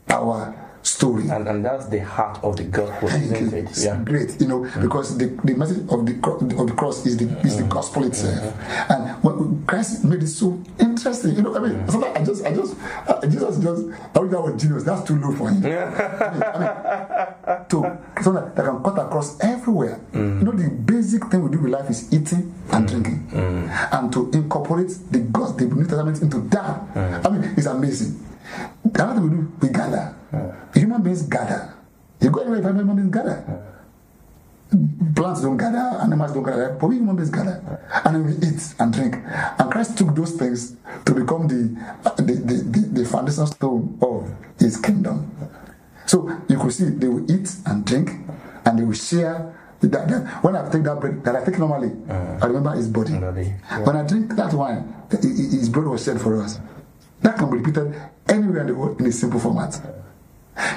[0.08, 0.54] our
[0.86, 1.28] story.
[1.28, 3.58] And, and that's the heart of the gospel, Thank isn't you.
[3.58, 3.64] it?
[3.64, 4.00] It's Yeah.
[4.04, 4.82] great, you know, mm.
[4.82, 6.14] because the, the message of the
[6.58, 7.68] of the cross is the is the mm.
[7.68, 8.92] gospel itself, mm-hmm.
[8.92, 11.34] and when Christ made it so interesting.
[11.36, 11.90] You know, I mean, mm.
[11.90, 12.76] sometimes I just I just
[13.08, 13.82] uh, Jesus just
[14.14, 14.84] I wish that was genius.
[14.84, 15.64] That's too low for him.
[15.64, 17.76] I mean, I mean, to
[18.22, 20.00] something that can cut across everywhere.
[20.14, 24.30] You know, the basic thing we do with life is eating and drinking, and to
[24.32, 26.80] incorporate the God, the New Testament into that.
[27.26, 28.22] I mean, it's amazing.
[28.84, 30.14] The other thing we do, we gather.
[30.74, 31.72] Human beings gather.
[32.20, 33.62] You go anywhere, you find human beings gather.
[35.14, 37.62] Plants don't gather, animals don't gather, but we human beings gather.
[38.04, 39.14] And then we eat and drink.
[39.58, 41.70] And Christ took those things to become the,
[42.16, 45.30] the, the, the, the foundation stone of his kingdom.
[46.06, 48.10] So you could see they will eat and drink
[48.64, 49.52] and they will share.
[49.80, 52.38] That, that, when I take that bread that I take normally, uh-huh.
[52.42, 53.12] I remember his body.
[53.18, 53.52] Body,
[53.84, 56.58] When I drink that wine, his blood was shed for us.
[57.20, 57.94] That can be repeated
[58.26, 59.78] anywhere in the world in a simple format.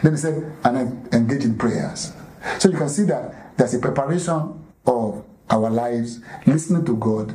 [0.03, 2.13] Then he said, and engage in prayers.
[2.59, 7.33] So you can see that there's a preparation of our lives, listening to God,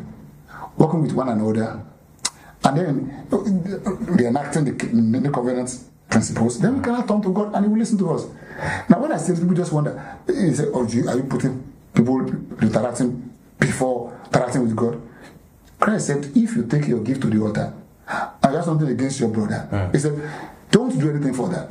[0.77, 1.83] working with one another,
[2.65, 5.71] and then uh, reenacting the, the new covenant
[6.09, 6.61] principles.
[6.61, 8.27] Then we can turn to God and He will listen to us.
[8.89, 12.21] Now, when I say people just wonder, he said, oh, you, are you putting people
[12.63, 15.01] interacting before interacting with God?
[15.81, 17.75] Christ said, if you take your gift to the altar
[18.09, 20.31] and you have something against your brother, he said,
[20.71, 21.69] don't do anything for that.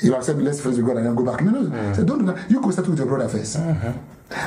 [0.00, 1.42] You have said, let's first with God and then go back.
[1.42, 1.60] No, no.
[1.60, 1.96] He mm.
[1.96, 2.50] said, don't do that.
[2.50, 3.98] You go settle with your brother 1st mm-hmm.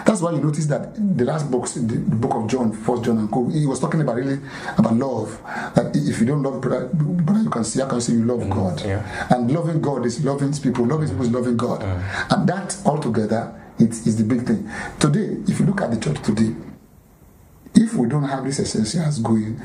[0.05, 3.17] That's why you notice that the last books, the, the book of John, First John
[3.17, 3.49] and Co.
[3.49, 4.39] He was talking about really
[4.77, 5.41] about love.
[5.73, 8.23] That if you don't love brother, brother you can see how can you say you
[8.23, 8.51] love mm-hmm.
[8.51, 8.85] God.
[8.85, 9.27] yeah.
[9.33, 10.85] And loving God is loving people.
[10.85, 11.81] Loving people is loving God.
[11.81, 12.31] Mm.
[12.31, 14.69] And that altogether it is the big thing.
[14.99, 16.55] Today, if you look at the church today,
[17.73, 19.59] if we don't have these essentials going,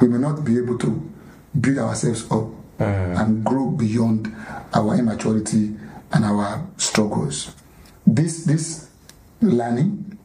[0.00, 1.10] we may not be able to
[1.58, 2.44] build ourselves up
[2.78, 3.20] mm.
[3.20, 4.34] and grow beyond
[4.76, 5.74] our immaturity
[6.12, 7.54] and our struggles.
[8.06, 8.88] This this
[9.40, 10.18] learning,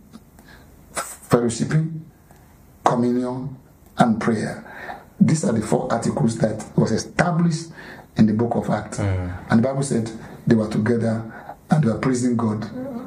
[0.93, 2.01] fellowshipping,
[2.83, 3.55] communion,
[3.97, 4.67] and prayer.
[5.19, 7.71] These are the four articles that was established
[8.17, 8.99] in the book of Acts.
[8.99, 9.37] Mm.
[9.49, 10.11] And the Bible said
[10.45, 11.23] they were together
[11.69, 12.61] and they were praising God.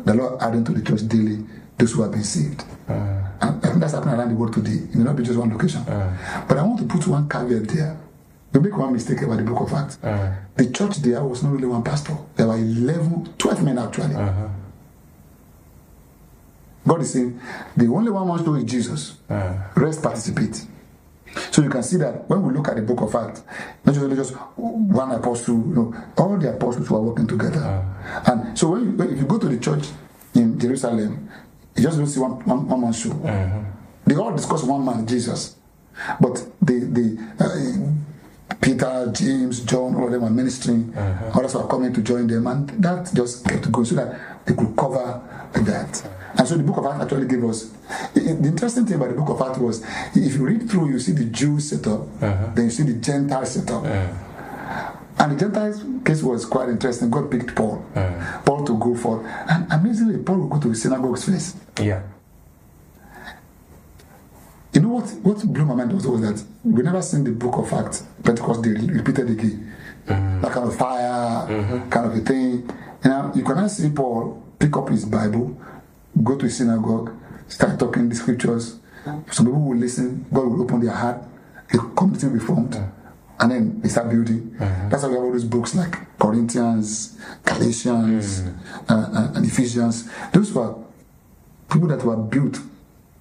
[0.07, 1.45] The Lord adding to the church daily
[1.77, 2.65] those who have been saved.
[2.89, 3.31] Mm.
[3.43, 4.79] And I think that's happening around the world today.
[4.91, 5.83] It may not be just one location.
[5.83, 6.49] Mm.
[6.49, 7.99] But I want to put one caveat there.
[8.55, 9.99] You make one mistake about the book of Acts.
[10.03, 10.31] Uh-huh.
[10.57, 12.17] The church there was not really one pastor.
[12.37, 14.15] There were 11, 12 men actually.
[14.15, 14.49] Uh-huh.
[16.87, 17.41] God is saying,
[17.77, 19.17] the only one wants to know is Jesus.
[19.29, 19.55] Uh-huh.
[19.75, 20.67] Rest participate.
[21.51, 23.43] So you can see that when we look at the book of Acts,
[23.85, 27.85] not just, just one apostle, you know, all the apostles were working together.
[28.27, 29.89] And so when you, when- if you go to the church
[30.35, 31.29] in Jerusalem,
[31.75, 33.11] you just don't see one, one, one man show.
[34.07, 35.57] They all discuss one man, Jesus.
[36.21, 37.91] But the, the uh,
[38.61, 40.95] Peter, James, John, all of them were ministering.
[40.97, 41.39] Uh-huh.
[41.39, 44.77] Others were coming to join them, and that just kept going so that they could
[44.77, 46.11] cover that.
[46.37, 47.71] And so the book of Acts actually gave us.
[48.15, 51.13] The interesting thing about the book of Acts was, if you read through, you see
[51.13, 52.53] the Jews set up, uh-huh.
[52.55, 53.85] then you see the Gentiles set up.
[53.85, 54.97] Uh-huh.
[55.17, 57.09] And the Gentiles case was quite interesting.
[57.09, 57.85] God picked Paul,
[58.45, 61.57] Paul to go for, and amazingly, Paul would go to the synagogues first.
[61.81, 62.03] Yeah.
[64.75, 65.09] You know what?
[65.23, 68.63] What blew my mind also was that we never seen the book of Acts Pentecost
[68.63, 69.73] Day repeated again.
[70.07, 70.41] Mm-hmm.
[70.41, 71.89] That kind of fire, mm-hmm.
[71.89, 72.69] kind of a thing.
[73.05, 75.57] You know, you can now see Paul pick up his Bible,
[76.25, 77.15] go to a synagogue,
[77.47, 78.81] start talking the scriptures.
[79.31, 80.27] Some people will listen.
[80.33, 81.23] God will open their heart.
[81.73, 82.73] A community will be formed.
[82.73, 83.41] Mm-hmm.
[83.41, 84.57] And then they start building.
[84.59, 88.43] That's why we have all those books like Corinthians, Galatians,
[88.89, 90.09] uh, and, and Ephesians.
[90.33, 90.75] Those were
[91.71, 92.59] people that were built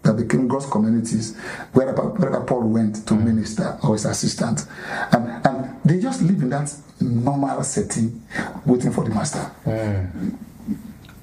[0.03, 1.35] that became God's communities
[1.73, 3.23] wherever, wherever Paul went to mm.
[3.23, 4.65] minister or his assistant.
[5.11, 8.21] And, and they just live in that normal setting
[8.65, 9.49] waiting for the master.
[9.65, 10.37] Mm.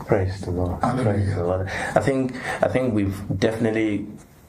[0.07, 0.83] Praise the Lord.
[0.83, 1.13] Hallelujah.
[1.13, 1.69] Praise the Lord.
[1.69, 4.09] I think I think we've definitely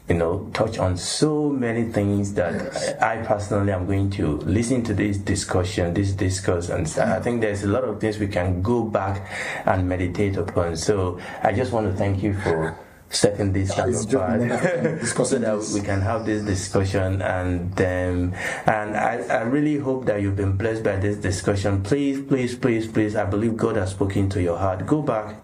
[0.09, 4.83] you know touched on so many things that I I personally am going to listen
[4.85, 8.63] to this discussion, this discourse, and I think there's a lot of things we can
[8.63, 9.29] go back
[9.65, 10.77] and meditate upon.
[10.77, 12.75] So I just want to thank you for
[13.11, 13.81] setting this Yeah, so
[14.17, 15.73] that this.
[15.73, 18.33] we can have this discussion and um,
[18.65, 21.83] and I, I really hope that you've been blessed by this discussion.
[21.83, 24.85] Please please please please i believe god has spoken to your heart.
[24.87, 25.35] Go back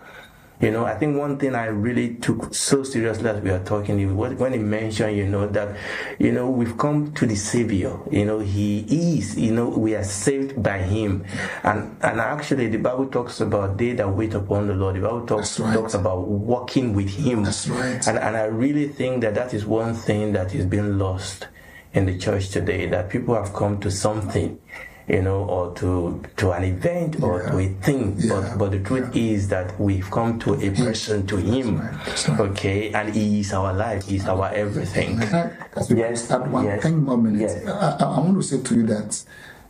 [0.59, 3.99] you know i think one thing i really took so seriously as we are talking
[3.99, 5.77] is when he mentioned you know that
[6.17, 8.79] you know we've come to the savior you know he
[9.17, 11.23] is you know we are saved by him
[11.63, 15.25] and and actually the bible talks about they that wait upon the lord the bible
[15.25, 15.73] talks, right.
[15.73, 18.07] talks about walking with him That's right.
[18.07, 21.47] and, and I really think that that is one thing that is being lost
[21.93, 22.87] in the church today.
[22.87, 24.59] That people have come to something,
[25.07, 27.51] you know, or to to an event or Yeah.
[27.51, 28.15] to a thing.
[28.17, 28.29] Yeah.
[28.33, 31.79] But but the truth is that we've come to a person, to Him.
[31.79, 32.27] right.
[32.29, 32.39] Right.
[32.39, 34.05] Okay, and He is our life.
[34.07, 35.19] He is our everything.
[35.19, 37.55] Can I as we Yes, add one yes, ten more minutes?
[37.55, 37.67] yes.
[37.67, 39.23] I, I, want to say to you that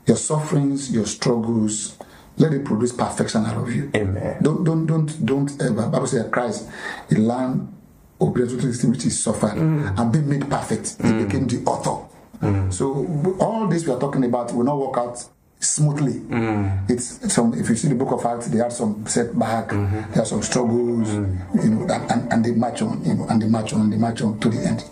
[0.08, 1.98] your sufferings, your struggles,
[2.38, 3.92] let it produce perfection out of you.
[3.96, 4.38] Amen.
[4.42, 5.88] Don't don't don't don't ever.
[5.88, 6.68] Bible says Christ,
[7.10, 7.74] he learned
[8.20, 10.00] obedience to thing which he suffered Mm.
[10.00, 10.96] and being made perfect.
[11.04, 12.07] He became the author.
[12.72, 15.24] So all this we are talking about will not work out
[15.60, 16.14] smoothly.
[16.14, 16.90] Mm.
[16.90, 17.54] It's some.
[17.54, 20.12] If you see the book of Acts, they had some setback, Mm-hmm.
[20.14, 21.64] there are some struggles, Mm.
[21.64, 23.94] you know, and, and, and they march on, you know, and they march on, and
[23.94, 24.84] they march on to the end.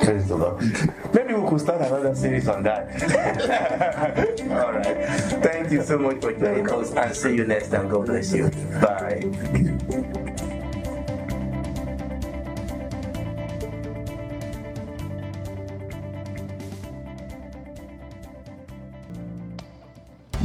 [0.00, 0.60] Praise the Lord.
[1.12, 2.88] Maybe we could start another series on that.
[4.50, 5.42] All right.
[5.42, 7.88] Thank you so much for joining us, and see you next time.
[7.88, 8.48] God bless you.
[8.80, 10.24] Bye.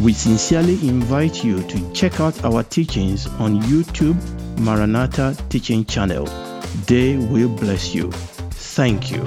[0.03, 4.17] We sincerely invite you to check out our teachings on YouTube
[4.59, 6.25] Maranatha Teaching Channel.
[6.87, 8.11] They will bless you.
[8.11, 9.23] Thank you.